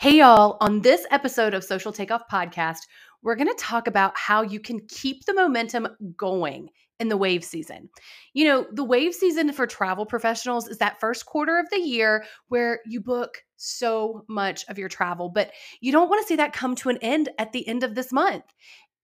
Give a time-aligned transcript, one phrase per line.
[0.00, 0.58] Hey, y'all.
[0.60, 2.86] On this episode of Social Takeoff Podcast,
[3.20, 7.42] we're going to talk about how you can keep the momentum going in the wave
[7.42, 7.88] season.
[8.32, 12.24] You know, the wave season for travel professionals is that first quarter of the year
[12.46, 15.50] where you book so much of your travel, but
[15.80, 18.12] you don't want to see that come to an end at the end of this
[18.12, 18.44] month.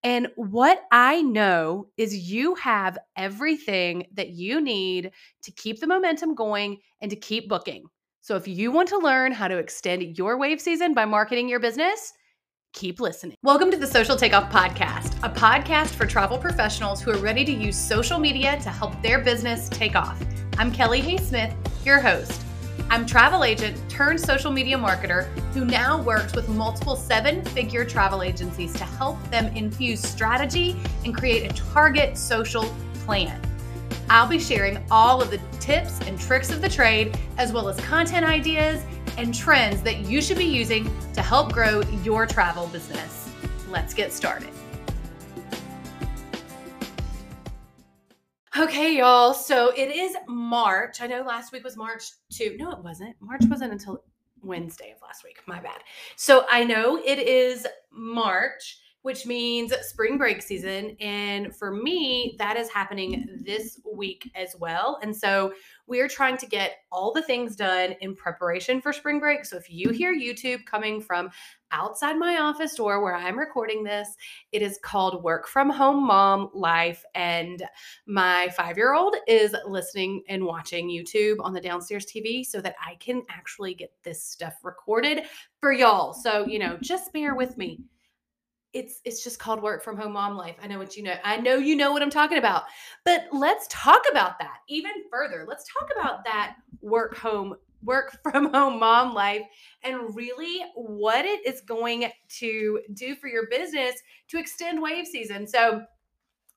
[0.05, 5.11] And what I know is you have everything that you need
[5.43, 7.87] to keep the momentum going and to keep booking.
[8.25, 11.61] So if you want to learn how to extend your wave season by marketing your
[11.61, 12.15] business,
[12.73, 13.37] keep listening.
[13.43, 17.53] Welcome to the Social Takeoff Podcast, a podcast for travel professionals who are ready to
[17.53, 20.19] use social media to help their business take off.
[20.57, 22.41] I'm Kelly Hay Smith, your host.
[22.89, 28.73] I'm travel agent turned social media marketer who now works with multiple seven-figure travel agencies
[28.73, 33.39] to help them infuse strategy and create a target social plan.
[34.11, 37.81] I'll be sharing all of the tips and tricks of the trade, as well as
[37.81, 38.83] content ideas
[39.17, 43.31] and trends that you should be using to help grow your travel business.
[43.71, 44.51] Let's get started.
[48.57, 49.35] Okay, y'all.
[49.35, 51.01] So it is March.
[51.01, 52.57] I know last week was March 2.
[52.57, 53.17] No, it wasn't.
[53.21, 54.05] March wasn't until
[54.43, 55.39] Wednesday of last week.
[55.47, 55.81] My bad.
[56.17, 60.97] So I know it is March which means spring break season.
[60.99, 64.99] And for me, that is happening this week as well.
[65.03, 65.53] And so
[65.87, 69.45] we're trying to get all the things done in preparation for spring break.
[69.45, 71.29] So if you hear YouTube coming from
[71.71, 74.09] outside my office door where I'm recording this,
[74.53, 77.05] it is called Work from Home Mom Life.
[77.15, 77.63] And
[78.07, 82.77] my five year old is listening and watching YouTube on the downstairs TV so that
[82.83, 85.25] I can actually get this stuff recorded
[85.61, 86.15] for y'all.
[86.15, 87.85] So, you know, just bear with me
[88.75, 90.57] it's it's just called work from home mom life.
[90.61, 91.15] I know what you know.
[91.25, 92.65] I know you know what I'm talking about.
[93.05, 95.47] But let's talk about that even further.
[95.49, 99.43] Let's talk about that work home work from home mom life
[99.83, 103.95] and really what it is going to do for your business
[104.29, 105.47] to extend wave season.
[105.47, 105.85] So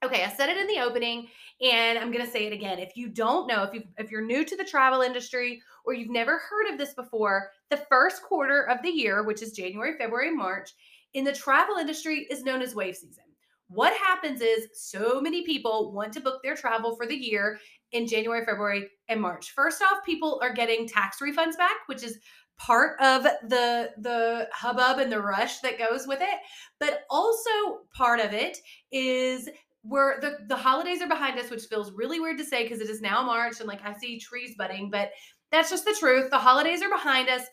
[0.04, 1.28] Okay, I said it in the opening
[1.60, 2.78] and I'm going to say it again.
[2.78, 6.12] If you don't know, if you if you're new to the travel industry or you've
[6.12, 10.32] never heard of this before, the first quarter of the year, which is January, February,
[10.32, 10.74] March,
[11.14, 13.24] in the travel industry is known as wave season.
[13.70, 17.60] What happens is so many people want to book their travel for the year
[17.92, 19.52] in January, February, and March.
[19.52, 22.18] First off, people are getting tax refunds back, which is
[22.58, 26.40] part of the the hubbub and the rush that goes with it
[26.80, 27.52] but also
[27.94, 28.58] part of it
[28.92, 29.48] is
[29.84, 32.90] where the the holidays are behind us which feels really weird to say because it
[32.90, 35.12] is now march and like i see trees budding but
[35.52, 37.44] that's just the truth the holidays are behind us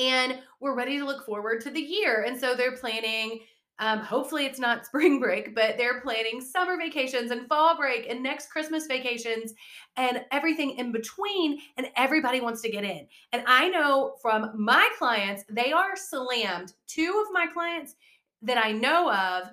[0.00, 2.24] and we're ready to look forward to the year.
[2.26, 3.40] And so they're planning.
[3.78, 8.22] Um, hopefully, it's not spring break, but they're planning summer vacations and fall break and
[8.22, 9.52] next Christmas vacations
[9.96, 11.60] and everything in between.
[11.76, 13.06] And everybody wants to get in.
[13.32, 16.72] And I know from my clients, they are slammed.
[16.86, 17.94] Two of my clients
[18.42, 19.50] that I know of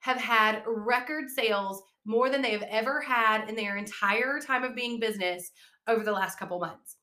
[0.00, 4.76] have had record sales more than they have ever had in their entire time of
[4.76, 5.50] being business
[5.88, 6.96] over the last couple months.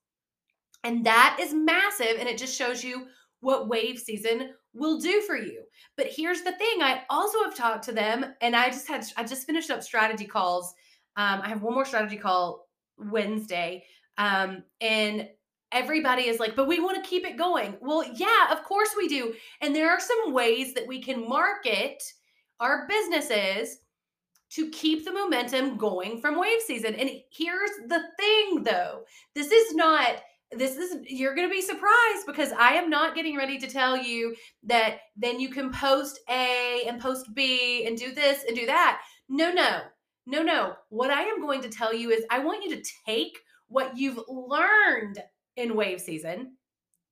[0.83, 2.17] And that is massive.
[2.19, 3.07] And it just shows you
[3.39, 5.63] what wave season will do for you.
[5.97, 9.23] But here's the thing I also have talked to them, and I just had, I
[9.23, 10.73] just finished up strategy calls.
[11.16, 12.67] Um, I have one more strategy call
[12.97, 13.83] Wednesday.
[14.17, 15.27] Um, and
[15.71, 17.75] everybody is like, but we want to keep it going.
[17.81, 19.33] Well, yeah, of course we do.
[19.61, 22.01] And there are some ways that we can market
[22.59, 23.77] our businesses
[24.51, 26.94] to keep the momentum going from wave season.
[26.95, 29.01] And here's the thing though
[29.33, 30.21] this is not
[30.58, 33.97] this is you're going to be surprised because I am not getting ready to tell
[33.97, 38.66] you that then you can post A and post B and do this and do
[38.66, 39.02] that.
[39.30, 39.81] No, no.
[40.25, 40.75] No, no.
[40.90, 43.38] What I am going to tell you is I want you to take
[43.68, 45.19] what you've learned
[45.58, 46.56] in wave season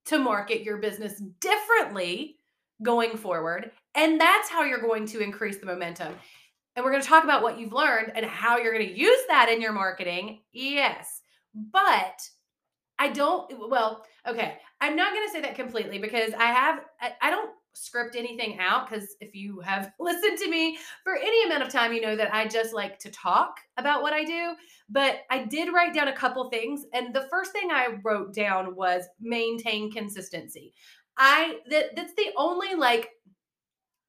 [0.06, 2.38] to market your business differently
[2.82, 3.72] going forward.
[3.96, 6.14] And that's how you're going to increase the momentum.
[6.76, 9.20] And we're going to talk about what you've learned and how you're going to use
[9.28, 10.40] that in your marketing.
[10.54, 11.22] Yes.
[11.54, 12.22] But
[13.02, 14.60] I don't, well, okay.
[14.80, 18.60] I'm not going to say that completely because I have, I, I don't script anything
[18.60, 22.16] out because if you have listened to me for any amount of time, you know
[22.16, 24.54] that I just like to talk about what I do.
[24.88, 26.86] But I did write down a couple things.
[26.94, 30.72] And the first thing I wrote down was maintain consistency.
[31.18, 33.10] I, that, that's the only like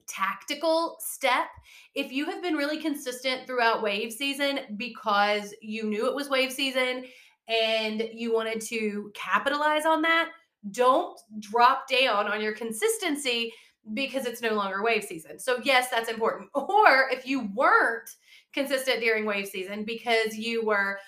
[0.06, 1.46] tactical step.
[1.94, 6.52] If you have been really consistent throughout wave season because you knew it was wave
[6.52, 7.04] season
[7.48, 10.30] and you wanted to capitalize on that,
[10.70, 13.52] don't drop down on your consistency
[13.94, 15.38] because it's no longer wave season.
[15.38, 16.48] So, yes, that's important.
[16.54, 18.08] Or if you weren't
[18.52, 20.98] consistent during wave season because you were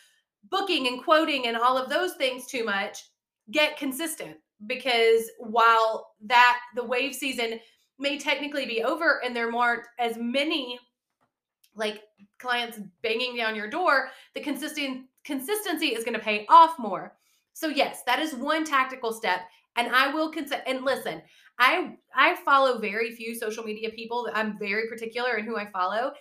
[0.50, 2.98] booking and quoting and all of those things too much,
[3.50, 4.36] get consistent.
[4.66, 7.60] because while that the wave season
[7.98, 10.78] may technically be over and there aren't as many
[11.76, 12.02] like
[12.38, 17.16] clients banging down your door, the consistent consistency is going to pay off more.
[17.52, 19.40] So yes, that is one tactical step
[19.76, 21.22] and I will consider and listen,
[21.58, 24.28] I I follow very few social media people.
[24.34, 26.12] I'm very particular in who I follow.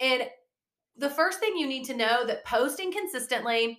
[0.00, 0.24] And
[0.96, 3.78] the first thing you need to know that posting consistently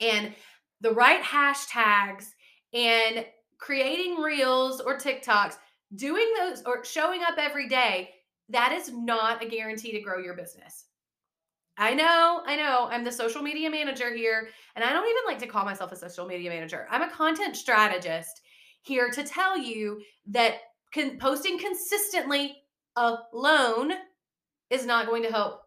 [0.00, 0.34] and
[0.80, 2.26] the right hashtags
[2.72, 3.24] and
[3.58, 5.56] creating reels or TikToks,
[5.94, 8.10] doing those or showing up every day,
[8.48, 10.86] that is not a guarantee to grow your business.
[11.78, 12.88] I know, I know.
[12.90, 15.96] I'm the social media manager here, and I don't even like to call myself a
[15.96, 16.86] social media manager.
[16.90, 18.42] I'm a content strategist
[18.82, 20.56] here to tell you that
[20.92, 22.56] con- posting consistently
[22.96, 23.92] alone
[24.70, 25.62] is not going to help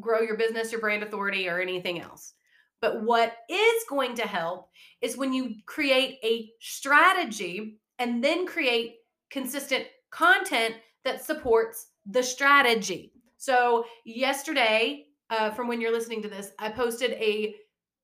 [0.00, 2.34] grow your business, your brand authority, or anything else.
[2.80, 4.68] But what is going to help
[5.00, 8.96] is when you create a strategy and then create
[9.30, 13.12] consistent content that supports the strategy.
[13.36, 17.56] So, yesterday, uh, from when you're listening to this, I posted a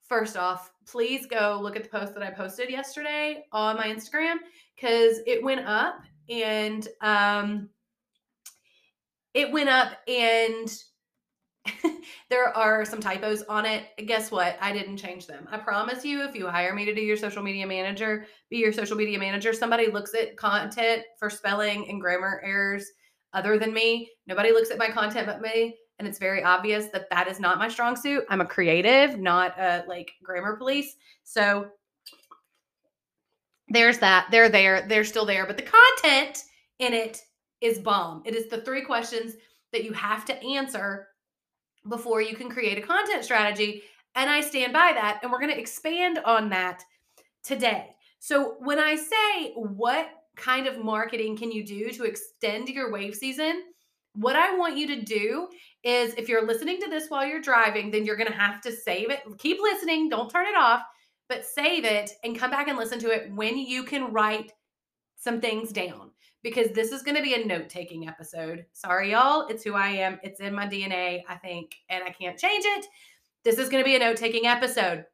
[0.08, 4.36] first off, please go look at the post that I posted yesterday on my Instagram
[4.74, 7.68] because it went up and um,
[9.34, 10.68] it went up and
[12.30, 13.84] there are some typos on it.
[14.06, 14.58] Guess what?
[14.60, 15.46] I didn't change them.
[15.52, 18.72] I promise you, if you hire me to do your social media manager, be your
[18.72, 22.90] social media manager, somebody looks at content for spelling and grammar errors
[23.32, 24.10] other than me.
[24.26, 25.76] Nobody looks at my content but me.
[26.00, 28.25] And it's very obvious that that is not my strong suit.
[28.31, 30.97] I'm a creative, not a like grammar police.
[31.25, 31.69] So
[33.69, 34.29] there's that.
[34.31, 34.87] They're there.
[34.88, 35.44] They're still there.
[35.44, 36.44] But the content
[36.79, 37.20] in it
[37.61, 38.23] is bomb.
[38.25, 39.35] It is the three questions
[39.73, 41.08] that you have to answer
[41.87, 43.82] before you can create a content strategy.
[44.14, 45.20] And I stand by that.
[45.23, 46.82] And we're going to expand on that
[47.44, 47.91] today.
[48.20, 53.14] So, when I say what kind of marketing can you do to extend your wave
[53.14, 53.64] season,
[54.14, 55.48] what I want you to do
[55.84, 58.72] is if you're listening to this while you're driving, then you're going to have to
[58.72, 59.20] save it.
[59.38, 60.82] Keep listening, don't turn it off,
[61.28, 64.52] but save it and come back and listen to it when you can write
[65.16, 66.10] some things down
[66.42, 68.64] because this is going to be a note taking episode.
[68.72, 69.46] Sorry, y'all.
[69.48, 70.18] It's who I am.
[70.22, 72.86] It's in my DNA, I think, and I can't change it.
[73.44, 75.04] This is going to be a note taking episode.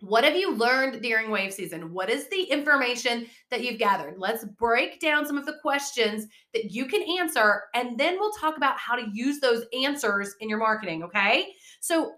[0.00, 1.92] What have you learned during wave season?
[1.92, 4.16] What is the information that you've gathered?
[4.18, 8.58] Let's break down some of the questions that you can answer, and then we'll talk
[8.58, 11.02] about how to use those answers in your marketing.
[11.04, 11.46] Okay.
[11.80, 12.12] So,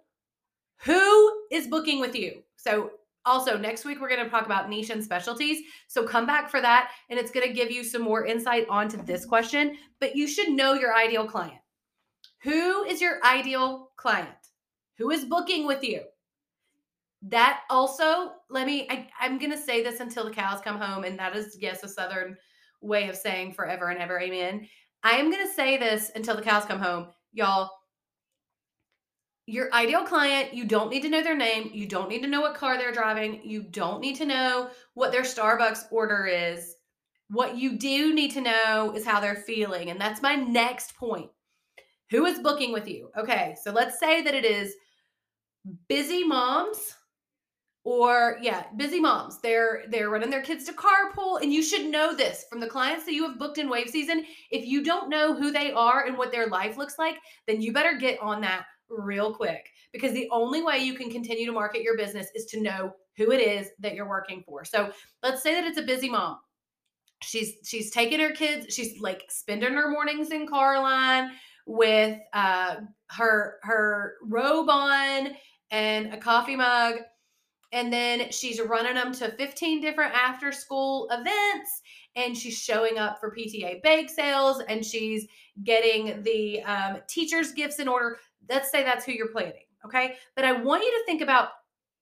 [0.80, 2.42] who is booking with you?
[2.56, 2.90] So,
[3.25, 5.58] also, next week we're going to talk about niche and specialties.
[5.86, 9.02] So come back for that, and it's going to give you some more insight onto
[9.04, 9.76] this question.
[10.00, 11.60] But you should know your ideal client.
[12.42, 14.28] Who is your ideal client?
[14.96, 16.02] Who is booking with you?
[17.23, 21.05] That also, let me, I, I'm going to say this until the cows come home.
[21.05, 22.37] And that is, yes, a Southern
[22.81, 24.20] way of saying forever and ever.
[24.20, 24.69] Amen.
[25.03, 27.09] I am going to say this until the cows come home.
[27.32, 27.70] Y'all,
[29.47, 31.70] your ideal client, you don't need to know their name.
[31.73, 33.41] You don't need to know what car they're driving.
[33.44, 36.75] You don't need to know what their Starbucks order is.
[37.31, 39.91] What you do need to know is how they're feeling.
[39.91, 41.31] And that's my next point.
[42.11, 43.11] Who is booking with you?
[43.19, 44.75] Okay, so let's say that it is
[45.88, 46.94] busy moms
[47.88, 49.40] or yeah busy moms.
[49.40, 51.40] They're they're running their kids to carpool.
[51.40, 54.26] And you should know this from the clients that you have booked in wave season.
[54.50, 57.16] If you don't know who they are and what their life looks like
[57.47, 59.71] then you better get on that real quick.
[59.95, 63.33] Because the only way you can continue to market your business is to know who
[63.33, 64.66] it is that you're working for.
[64.66, 64.92] So
[65.23, 66.37] let's say that it's a busy mom.
[67.23, 71.30] She's she's taking her kids, she's like spending her mornings in Carline
[71.66, 72.76] with uh
[73.12, 75.30] her her robe on
[75.71, 76.97] and a coffee mug
[77.72, 81.82] and then she's running them to 15 different after school events
[82.16, 85.26] and she's showing up for PTA bake sales and she's
[85.64, 89.64] getting the um, teachers gifts in order let's say that's who you're planning.
[89.84, 90.14] Okay.
[90.34, 91.50] But I want you to think about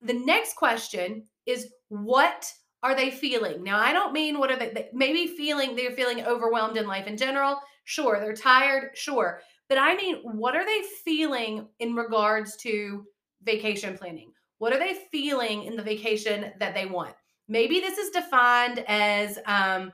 [0.01, 2.51] the next question is what
[2.83, 3.63] are they feeling?
[3.63, 7.17] Now, I don't mean what are they, maybe feeling, they're feeling overwhelmed in life in
[7.17, 7.59] general.
[7.85, 8.19] Sure.
[8.19, 8.91] They're tired.
[8.95, 9.41] Sure.
[9.69, 13.05] But I mean, what are they feeling in regards to
[13.43, 14.31] vacation planning?
[14.59, 17.13] What are they feeling in the vacation that they want?
[17.47, 19.91] Maybe this is defined as, um,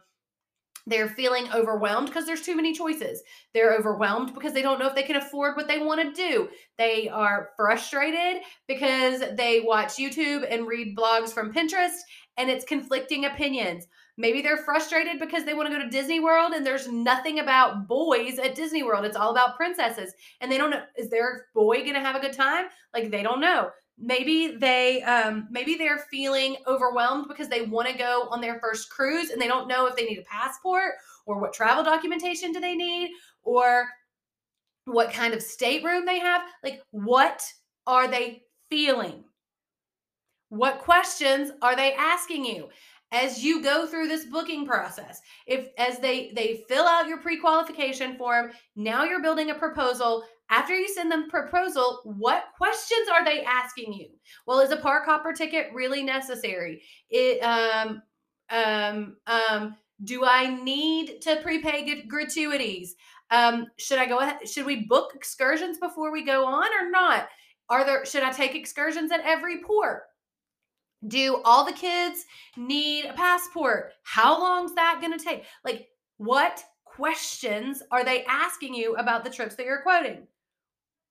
[0.86, 3.24] they're feeling overwhelmed because there's too many choices.
[3.54, 6.50] They're overwhelmed because they don't know if they can afford what they want to do.
[6.78, 11.96] They are frustrated because they watch YouTube and read blogs from Pinterest
[12.38, 13.88] and it's conflicting opinions.
[14.18, 17.88] Maybe they're frustrated because they want to go to Disney World and there's nothing about
[17.88, 19.06] boys at Disney World.
[19.06, 20.14] It's all about princesses.
[20.42, 22.66] And they don't know is their boy going to have a good time?
[22.94, 23.70] Like they don't know.
[23.98, 28.90] Maybe they um, maybe they're feeling overwhelmed because they want to go on their first
[28.90, 30.94] cruise and they don't know if they need a passport
[31.26, 33.12] or what travel documentation do they need
[33.44, 33.88] or
[34.86, 36.42] what kind of stateroom they have.
[36.64, 37.44] Like what
[37.88, 39.24] are they feeling?
[40.50, 42.70] What questions are they asking you?
[43.12, 48.18] As you go through this booking process if as they they fill out your pre-qualification
[48.18, 53.44] form now you're building a proposal after you send them proposal what questions are they
[53.44, 54.10] asking you?
[54.46, 56.82] Well is a park hopper ticket really necessary?
[57.10, 58.02] It um
[58.50, 62.96] um um do i need to prepay gratuities?
[63.32, 67.28] Um should i go ahead should we book excursions before we go on or not?
[67.70, 70.04] Are there should i take excursions at every port?
[71.08, 73.92] Do all the kids need a passport?
[74.04, 75.44] How long's that going to take?
[75.66, 76.64] Like, what
[76.96, 80.28] questions are they asking you about the trips that you're quoting?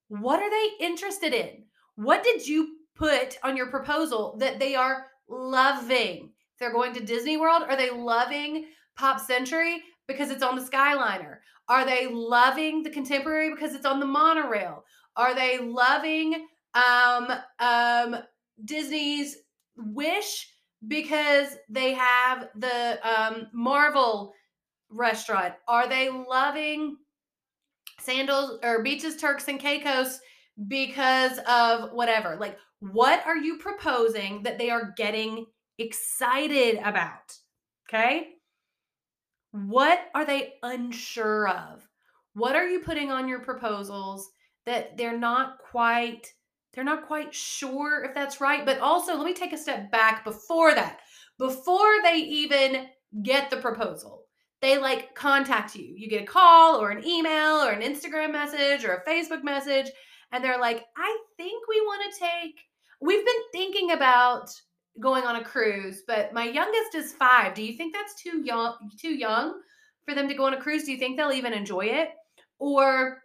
[0.08, 1.64] What are they interested in?
[1.96, 6.30] What did you put on your proposal that they are loving?
[6.58, 11.38] They're going to Disney World, are they loving Pop Century because it's on the Skyliner?
[11.68, 14.84] Are they loving the Contemporary because it's on the monorail?
[15.16, 18.16] Are they loving um, um,
[18.64, 19.38] Disney's
[19.76, 20.48] Wish
[20.86, 24.34] because they have the um, Marvel
[24.92, 25.54] restaurant?
[25.68, 26.96] Are they loving
[28.00, 30.20] Sandals or Beaches, Turks, and Caicos
[30.68, 32.36] because of whatever?
[32.38, 35.46] Like, what are you proposing that they are getting
[35.78, 37.36] excited about?
[37.88, 38.28] Okay.
[39.52, 41.86] What are they unsure of?
[42.34, 44.30] What are you putting on your proposals
[44.66, 46.32] that they're not quite
[46.72, 48.64] they're not quite sure if that's right.
[48.64, 51.00] But also, let me take a step back before that.
[51.38, 52.86] Before they even
[53.22, 54.21] get the proposal,
[54.62, 55.92] they like contact you.
[55.94, 59.90] You get a call or an email or an Instagram message or a Facebook message,
[60.30, 62.60] and they're like, I think we want to take,
[63.00, 64.48] we've been thinking about
[65.00, 67.54] going on a cruise, but my youngest is five.
[67.54, 69.60] Do you think that's too young too young
[70.06, 70.84] for them to go on a cruise?
[70.84, 72.10] Do you think they'll even enjoy it?
[72.58, 73.18] Or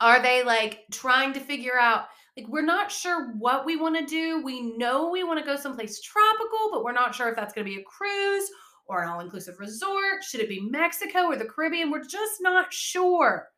[0.00, 2.06] are they like trying to figure out
[2.36, 4.42] like we're not sure what we want to do.
[4.42, 7.66] We know we want to go someplace tropical, but we're not sure if that's going
[7.66, 8.48] to be a cruise
[8.90, 10.24] or an all-inclusive resort.
[10.24, 11.90] Should it be Mexico or the Caribbean?
[11.90, 13.48] We're just not sure.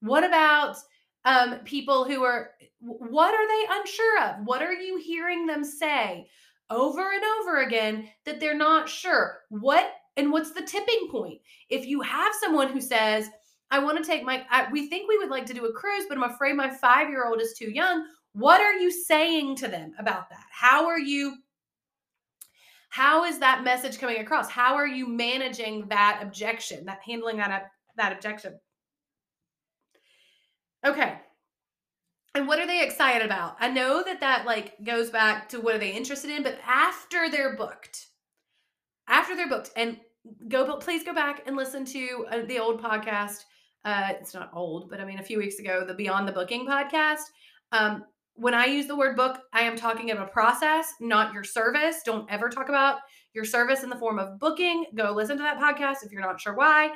[0.00, 0.76] What about
[1.24, 4.44] um, people who are what are they unsure of?
[4.44, 6.28] What are you hearing them say
[6.68, 9.38] over and over again that they're not sure?
[9.48, 11.40] What and what's the tipping point?
[11.68, 13.28] If you have someone who says,
[13.70, 16.04] I want to take my, I, we think we would like to do a cruise,
[16.08, 18.06] but I'm afraid my five year old is too young.
[18.32, 20.44] What are you saying to them about that?
[20.50, 21.36] How are you,
[22.88, 24.50] how is that message coming across?
[24.50, 28.58] How are you managing that objection, that handling that, that objection?
[30.84, 31.18] Okay.
[32.34, 33.56] And what are they excited about?
[33.60, 37.30] I know that that like goes back to what are they interested in, but after
[37.30, 38.06] they're booked,
[39.08, 39.98] after they're booked, and
[40.48, 43.44] go, please go back and listen to uh, the old podcast
[43.86, 46.66] uh, it's not old, but I mean, a few weeks ago, the Beyond the Booking
[46.66, 47.22] podcast.
[47.70, 48.04] Um,
[48.36, 52.02] when I use the word book, I am talking of a process, not your service.
[52.04, 52.98] Don't ever talk about
[53.32, 54.84] your service in the form of booking.
[54.94, 56.90] Go listen to that podcast if you're not sure why.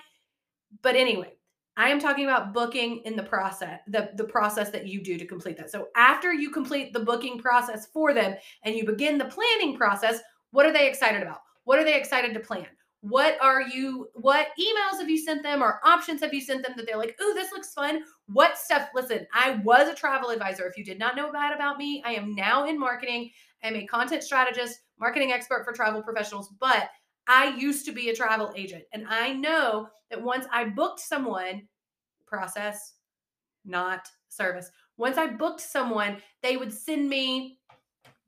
[0.82, 1.32] But anyway,
[1.76, 5.26] I am talking about booking in the process, the, the process that you do to
[5.26, 5.70] complete that.
[5.70, 10.20] So after you complete the booking process for them and you begin the planning process,
[10.50, 11.40] what are they excited about?
[11.64, 12.66] What are they excited to plan?
[13.02, 16.72] What are you what emails have you sent them or options have you sent them
[16.76, 18.02] that they're like oh this looks fun.
[18.26, 20.66] What stuff listen i was a travel advisor.
[20.66, 23.30] If you did not know that about me i am now in marketing.
[23.62, 26.90] I'm a content strategist marketing expert for travel professionals but
[27.26, 31.62] i used to be a travel agent and i know that once i booked someone
[32.26, 32.94] process
[33.64, 34.70] not service.
[34.98, 37.58] Once i booked someone they would send me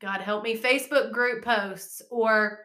[0.00, 2.60] god help me facebook group posts or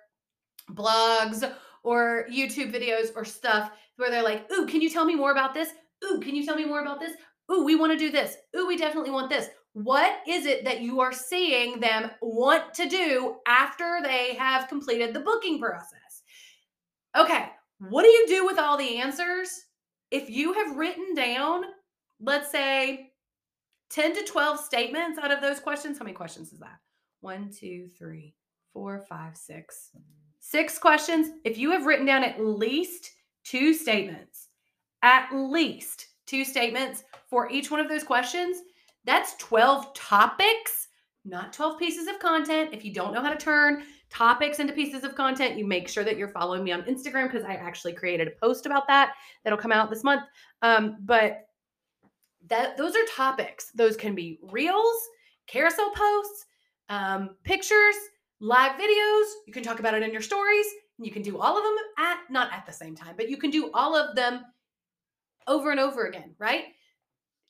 [0.71, 1.49] blogs
[1.87, 5.53] or YouTube videos or stuff where they're like, Ooh, can you tell me more about
[5.53, 5.69] this?
[6.03, 7.13] Ooh, can you tell me more about this?
[7.49, 8.35] Ooh, we want to do this.
[8.57, 9.47] Ooh, we definitely want this.
[9.71, 15.13] What is it that you are seeing them want to do after they have completed
[15.13, 16.23] the booking process?
[17.17, 17.45] Okay,
[17.79, 19.49] what do you do with all the answers?
[20.11, 21.63] If you have written down,
[22.19, 23.11] let's say,
[23.91, 26.79] 10 to 12 statements out of those questions, how many questions is that?
[27.21, 28.35] One, two, three,
[28.73, 29.91] four, five, six,
[30.49, 31.31] Six questions.
[31.43, 33.11] If you have written down at least
[33.43, 34.47] two statements,
[35.01, 38.61] at least two statements for each one of those questions,
[39.03, 40.87] that's 12 topics,
[41.25, 42.69] not 12 pieces of content.
[42.71, 46.05] If you don't know how to turn topics into pieces of content, you make sure
[46.05, 49.59] that you're following me on Instagram because I actually created a post about that that'll
[49.59, 50.21] come out this month.
[50.61, 51.49] Um, but
[52.47, 53.73] that those are topics.
[53.75, 54.95] Those can be reels,
[55.45, 56.45] carousel posts,
[56.87, 57.95] um, pictures,
[58.39, 59.25] live videos.
[59.45, 60.67] You can talk about it in your stories.
[60.97, 63.37] And you can do all of them at, not at the same time, but you
[63.37, 64.43] can do all of them
[65.47, 66.65] over and over again, right?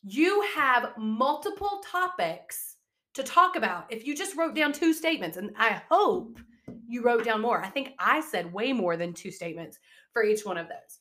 [0.04, 2.76] You have multiple topics
[3.14, 3.92] to talk about.
[3.92, 6.40] If you just wrote down two statements, and I hope
[6.88, 7.64] you wrote down more.
[7.64, 9.80] I think I said way more than two statements
[10.14, 11.00] for each one of those.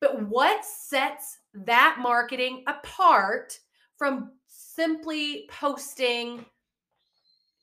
[0.00, 3.58] But what sets that marketing apart
[3.96, 6.44] from simply posting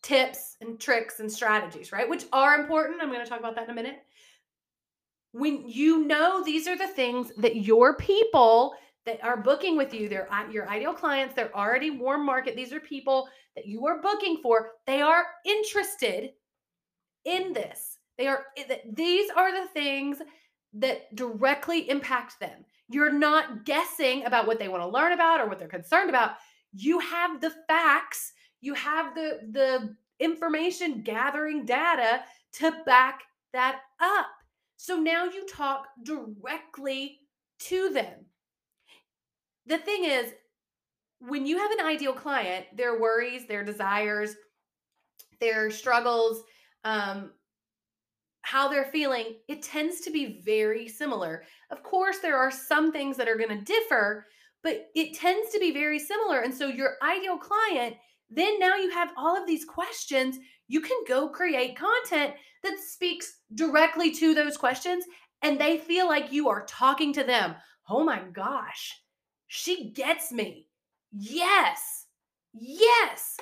[0.04, 2.08] tips and tricks and strategies, right?
[2.08, 3.02] Which are important.
[3.02, 4.04] I'm going to talk about that in a minute.
[5.32, 10.08] When you know these are the things that your people that are booking with you,
[10.08, 12.56] they're uh, your ideal clients, they're already warm market.
[12.56, 14.72] These are people that you are booking for.
[14.86, 16.32] They are interested
[17.26, 17.98] in this.
[18.18, 20.20] They are eh, these are the things
[20.74, 22.66] that directly impact them.
[22.90, 26.34] You're not guessing about what they want to learn about or what they're concerned about.
[26.74, 32.22] You have the facts, you have the the information gathering data
[32.54, 33.20] to back
[33.52, 34.28] that up.
[34.78, 37.20] So now you talk directly
[37.60, 38.26] to them.
[39.66, 40.32] The thing is,
[41.20, 44.36] when you have an ideal client, their worries, their desires,
[45.42, 46.42] their struggles,
[46.86, 47.32] um,
[48.44, 51.44] how they're feeling, it tends to be very similar.
[51.70, 54.26] Of course, there are some things that are going to differ,
[54.64, 56.40] but it tends to be very similar.
[56.40, 57.96] And so, your ideal client,
[58.36, 60.38] then now you have all of these questions.
[60.68, 65.06] You can go create content that speaks directly to those questions,
[65.42, 67.56] and they feel like you are talking to them.
[67.90, 69.02] Oh my gosh,
[69.48, 70.68] she gets me.
[71.12, 72.08] Yes.
[72.54, 73.38] Yes.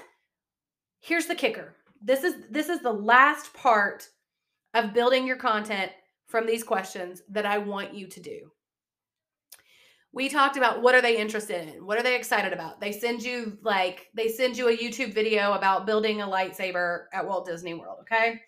[1.00, 1.76] Here's the kicker.
[2.02, 4.08] This is this is the last part
[4.74, 5.92] of building your content
[6.28, 8.52] from these questions that I want you to do.
[10.14, 11.86] We talked about what are they interested in?
[11.86, 12.82] What are they excited about?
[12.82, 17.26] They send you like they send you a YouTube video about building a lightsaber at
[17.26, 18.42] Walt Disney World, okay?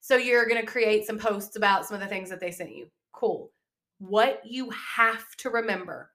[0.00, 2.76] So you're going to create some posts about some of the things that they sent
[2.76, 2.88] you.
[3.12, 3.50] Cool.
[3.98, 6.10] What you have to remember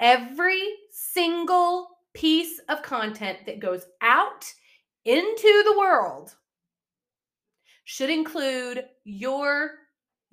[0.00, 4.44] every single piece of content that goes out
[5.04, 6.34] into the world
[7.84, 9.70] should include your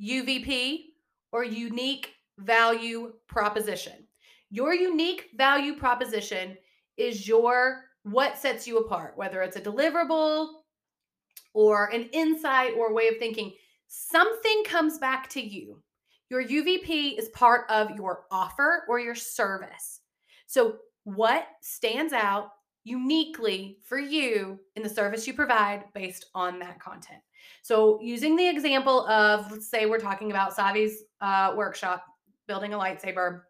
[0.01, 0.85] UVP
[1.31, 4.07] or unique value proposition.
[4.49, 6.57] Your unique value proposition
[6.97, 10.49] is your what sets you apart, whether it's a deliverable
[11.53, 13.53] or an insight or way of thinking.
[13.87, 15.81] Something comes back to you.
[16.29, 19.99] Your UVP is part of your offer or your service.
[20.47, 22.51] So, what stands out
[22.83, 27.19] uniquely for you in the service you provide based on that content?
[27.63, 32.05] So, using the example of, let's say we're talking about Savi's uh, workshop,
[32.51, 33.43] building a lightsaber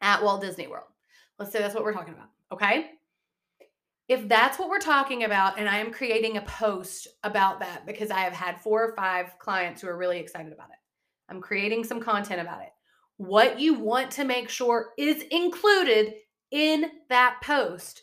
[0.00, 0.86] at Walt Disney World.
[1.40, 2.28] Let's say that's what we're talking about.
[2.52, 2.92] Okay.
[4.06, 8.12] If that's what we're talking about, and I am creating a post about that because
[8.12, 10.78] I have had four or five clients who are really excited about it,
[11.28, 12.68] I'm creating some content about it.
[13.16, 16.14] What you want to make sure is included
[16.52, 18.02] in that post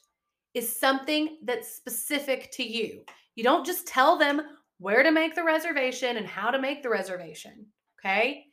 [0.53, 3.05] is something that's specific to you.
[3.35, 4.41] You don't just tell them
[4.79, 7.67] where to make the reservation and how to make the reservation.
[8.01, 8.47] Okay.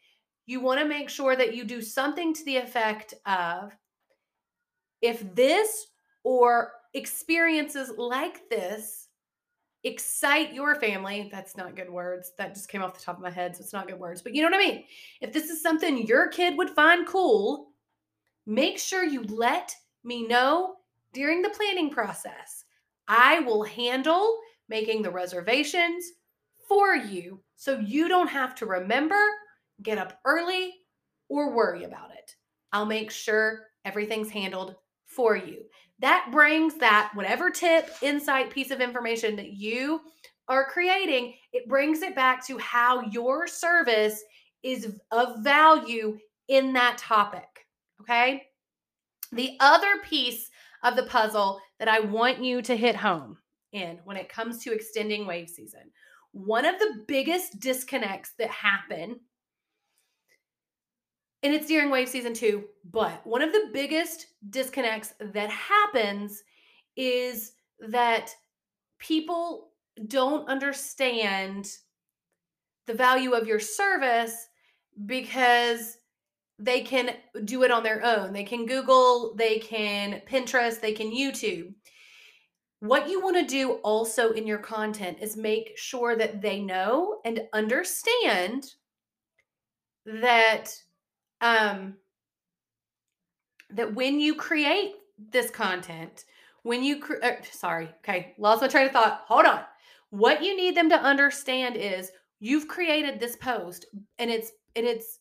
[0.46, 3.76] You want to make sure that you do something to the effect of
[5.02, 5.88] if this
[6.22, 9.09] or experiences like this
[9.85, 11.28] excite your family.
[11.30, 12.32] That's not good words.
[12.38, 13.54] That just came off the top of my head.
[13.54, 14.85] So it's not good words, but you know what I mean?
[15.20, 17.68] If this is something your kid would find cool,
[18.46, 20.76] make sure you let me know
[21.12, 22.64] during the planning process.
[23.06, 26.04] I will handle making the reservations
[26.68, 29.22] for you so you don't have to remember,
[29.82, 30.74] get up early,
[31.28, 32.34] or worry about it.
[32.72, 35.64] I'll make sure everything's handled for you
[35.98, 40.00] that brings that whatever tip, insight, piece of information that you
[40.48, 44.22] are creating, it brings it back to how your service
[44.62, 47.66] is of value in that topic.
[48.00, 48.44] Okay.
[49.32, 50.50] The other piece
[50.82, 53.38] of the puzzle that I want you to hit home
[53.72, 55.90] in when it comes to extending wave season,
[56.32, 59.18] one of the biggest disconnects that happen
[61.42, 62.64] and it's during wave season two.
[62.90, 66.42] But one of the biggest disconnects that happens
[66.96, 68.35] is that
[68.99, 69.70] people
[70.09, 71.68] don't understand
[72.87, 74.49] the value of your service
[75.05, 75.99] because
[76.59, 77.11] they can
[77.44, 78.33] do it on their own.
[78.33, 81.75] They can Google, they can Pinterest, they can YouTube.
[82.81, 87.20] What you want to do also in your content is make sure that they know
[87.25, 88.66] and understand
[90.07, 90.70] that
[91.40, 91.94] um,
[93.70, 94.94] that when you create
[95.31, 96.25] this content,
[96.62, 99.25] when you cre- er, sorry, okay, lost my train of thought.
[99.29, 99.61] Hold on.
[100.11, 103.87] What you need them to understand is you've created this post
[104.18, 105.18] and it's and it's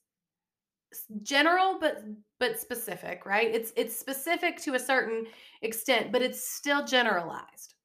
[1.23, 2.03] general but
[2.39, 3.53] but specific, right?
[3.53, 5.25] It's it's specific to a certain
[5.61, 7.75] extent, but it's still generalized.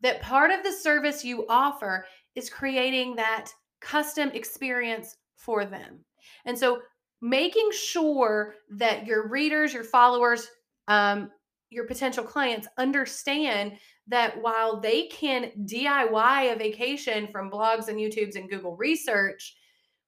[0.00, 3.50] That part of the service you offer is creating that
[3.80, 6.04] custom experience for them.
[6.44, 6.80] And so
[7.20, 10.48] making sure that your readers, your followers,
[10.86, 11.30] um,
[11.70, 13.72] your potential clients understand
[14.06, 19.54] that while they can DIY a vacation from blogs and YouTubes and Google research,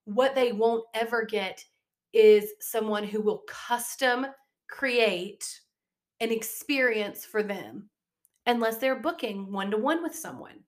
[0.05, 1.63] what they won't ever get
[2.13, 4.27] is someone who will custom
[4.69, 5.45] create
[6.21, 7.89] an experience for them
[8.47, 10.61] unless they're booking one to one with someone.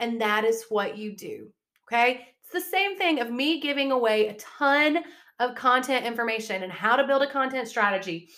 [0.00, 1.48] And that is what you do.
[1.86, 2.28] Okay.
[2.42, 4.98] It's the same thing of me giving away a ton
[5.40, 8.28] of content information and how to build a content strategy.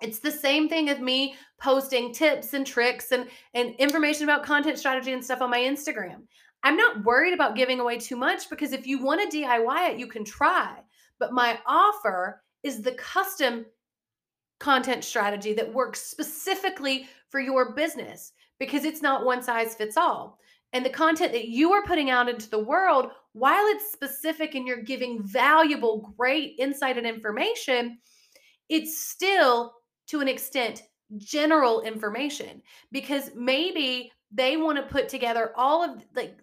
[0.00, 4.78] It's the same thing of me posting tips and tricks and, and information about content
[4.78, 6.22] strategy and stuff on my Instagram.
[6.62, 9.98] I'm not worried about giving away too much because if you want to DIY it,
[9.98, 10.76] you can try.
[11.18, 13.66] But my offer is the custom
[14.58, 20.38] content strategy that works specifically for your business because it's not one size fits all.
[20.76, 24.66] And the content that you are putting out into the world, while it's specific and
[24.68, 27.96] you're giving valuable, great insight and information,
[28.68, 29.72] it's still
[30.08, 30.82] to an extent
[31.16, 32.60] general information
[32.92, 36.36] because maybe they want to put together all of like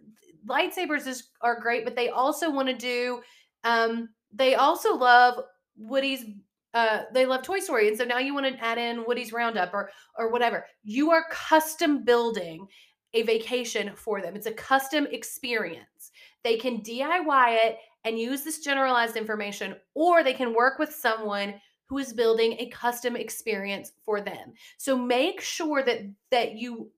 [0.48, 3.22] lightsabers is are great but they also want to do
[3.66, 5.36] um they also love
[5.78, 6.26] Woody's
[6.74, 9.76] uh, they love Toy Story, and so now you want to add in Woody's Roundup
[9.76, 10.66] or or whatever.
[10.84, 12.66] You are custom building
[13.14, 14.36] a vacation for them.
[14.36, 16.12] It's a custom experience.
[16.44, 21.56] They can DIY it and use this generalized information, or they can work with someone
[21.88, 24.54] who is building a custom experience for them.
[24.78, 26.92] So make sure that that you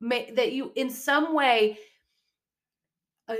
[0.00, 1.78] make that you in some way
[3.28, 3.34] uh,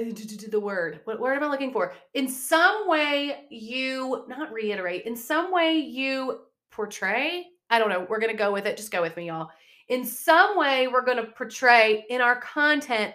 [0.50, 5.16] the word what word am i looking for in some way you not reiterate in
[5.16, 9.16] some way you portray i don't know we're gonna go with it just go with
[9.16, 9.50] me y'all
[9.90, 13.14] in some way we're gonna portray in our content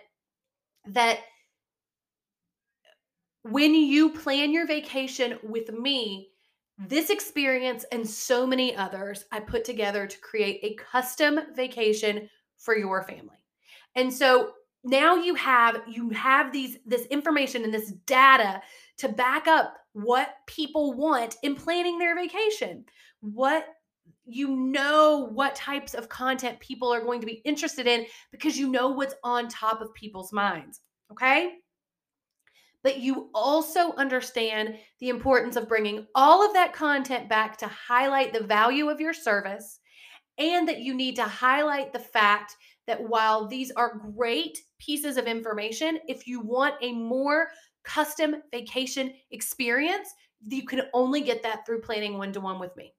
[0.88, 1.20] that
[3.42, 6.30] when you plan your vacation with me
[6.78, 12.78] this experience and so many others i put together to create a custom vacation for
[12.78, 13.38] your family.
[13.96, 14.52] And so
[14.84, 18.62] now you have you have these this information and this data
[18.98, 22.86] to back up what people want in planning their vacation.
[23.22, 23.66] What
[24.26, 28.68] you know what types of content people are going to be interested in because you
[28.70, 31.54] know what's on top of people's minds okay
[32.86, 38.32] but you also understand the importance of bringing all of that content back to highlight
[38.32, 39.80] the value of your service
[40.38, 42.56] and that you need to highlight the fact
[42.88, 47.48] that while these are great pieces of information, if you want a more
[47.84, 52.94] custom vacation experience, you can only get that through planning one to one with me.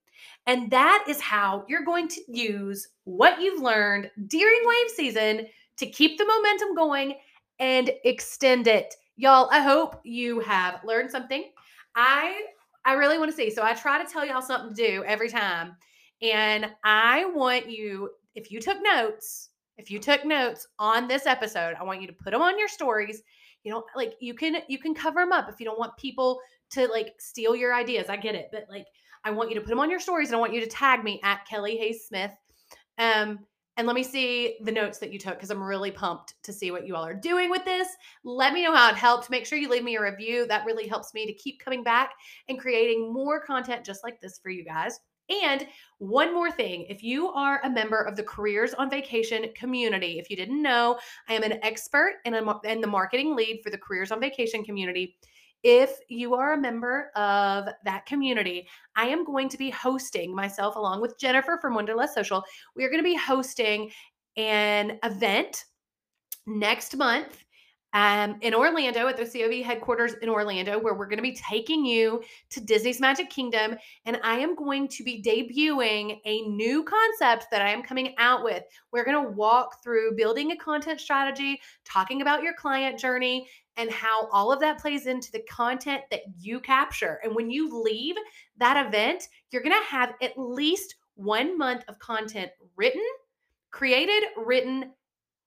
[0.47, 5.47] And that is how you're going to use what you've learned during wave season
[5.79, 7.15] to keep the momentum going
[7.59, 8.95] and extend it.
[9.17, 11.51] Y'all, I hope you have learned something.
[11.95, 12.43] I
[12.85, 13.51] I really want to see.
[13.51, 15.75] So I try to tell y'all something to do every time.
[16.23, 21.75] And I want you if you took notes, if you took notes on this episode,
[21.79, 23.23] I want you to put them on your stories.
[23.65, 26.39] You know, like you can you can cover them up if you don't want people
[26.71, 28.09] to like steal your ideas.
[28.09, 28.87] I get it, but like
[29.27, 31.03] I want you to put them on your stories and I want you to tag
[31.03, 32.31] me at Kelly Hayes Smith.
[32.97, 33.41] Um,
[33.77, 36.71] and let me see the notes that you took because I'm really pumped to see
[36.71, 37.89] what you all are doing with this.
[38.25, 39.29] Let me know how it helped.
[39.29, 40.47] Make sure you leave me a review.
[40.47, 42.13] That really helps me to keep coming back
[42.49, 45.01] and creating more content just like this for you guys.
[45.43, 45.67] And
[45.99, 50.31] one more thing if you are a member of the Careers on Vacation community, if
[50.31, 54.13] you didn't know, I am an expert and, and the marketing lead for the Careers
[54.13, 55.17] on Vacation community.
[55.69, 60.77] If you are a member of that community, I am going to be hosting myself
[60.77, 62.45] along with Jennifer from Wonderless Social.
[62.77, 63.91] We are going to be hosting
[64.37, 65.65] an event
[66.47, 67.45] next month
[67.93, 71.85] um, in Orlando at the COV headquarters in Orlando, where we're going to be taking
[71.85, 73.77] you to Disney's Magic Kingdom.
[74.05, 78.45] And I am going to be debuting a new concept that I am coming out
[78.45, 78.65] with.
[78.93, 83.91] We're going to walk through building a content strategy, talking about your client journey, and
[83.91, 87.21] how all of that plays into the content that you capture.
[87.23, 88.17] And when you leave
[88.59, 93.05] that event, you're going to have at least one month of content written,
[93.71, 94.93] created, written,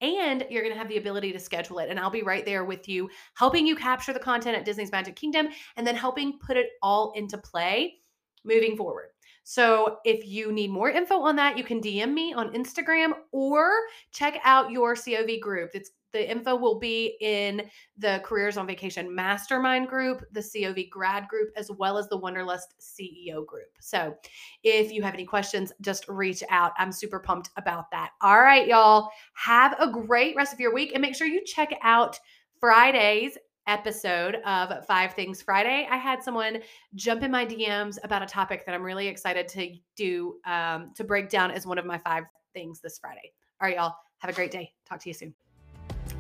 [0.02, 1.90] and you're going to have the ability to schedule it.
[1.90, 5.16] And I'll be right there with you, helping you capture the content at Disney's Magic
[5.16, 7.96] Kingdom and then helping put it all into play
[8.44, 9.10] moving forward.
[9.44, 13.72] So if you need more info on that, you can DM me on Instagram or
[14.12, 15.72] check out your COV group.
[15.74, 21.28] It's the info will be in the Careers on Vacation Mastermind group, the COV grad
[21.28, 23.69] group, as well as the Wonderlust CEO group.
[23.80, 24.15] So
[24.63, 26.74] if you have any questions, just reach out.
[26.78, 28.12] I'm super pumped about that.
[28.22, 29.10] All right, y'all.
[29.34, 32.19] Have a great rest of your week and make sure you check out
[32.60, 35.88] Friday's episode of Five Things Friday.
[35.89, 36.60] I had someone
[36.95, 41.04] jump in my DMs about a topic that I'm really excited to do um, to
[41.04, 43.32] break down as one of my five things this Friday.
[43.62, 43.95] All right, y'all.
[44.17, 44.74] Have a great day.
[44.88, 45.49] Talk to you soon.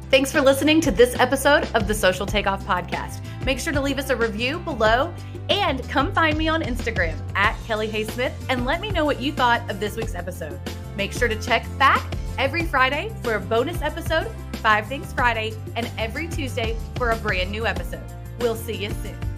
[0.09, 3.21] Thanks for listening to this episode of the Social Takeoff Podcast.
[3.45, 5.13] Make sure to leave us a review below
[5.49, 9.21] and come find me on Instagram at Kelly Hay Smith and let me know what
[9.21, 10.59] you thought of this week's episode.
[10.97, 12.03] Make sure to check back
[12.39, 17.51] every Friday for a bonus episode, Five Things Friday, and every Tuesday for a brand
[17.51, 18.03] new episode.
[18.39, 19.28] We'll see you soon.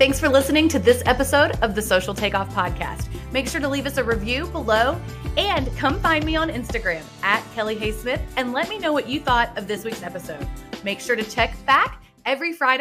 [0.00, 3.08] Thanks for listening to this episode of the Social Takeoff Podcast.
[3.32, 4.98] Make sure to leave us a review below
[5.36, 9.10] and come find me on Instagram at Kelly Hay Smith and let me know what
[9.10, 10.48] you thought of this week's episode.
[10.84, 12.78] Make sure to check back every Friday.